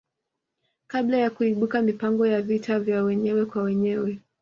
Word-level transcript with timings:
Kabla 0.87 1.17
ya 1.17 1.29
kuibuka 1.29 1.81
mapigano 1.81 2.25
ya 2.25 2.41
vita 2.41 2.79
vya 2.79 3.03
wenyewe 3.03 3.45
kwa 3.45 3.63
wenyewe 3.63 4.19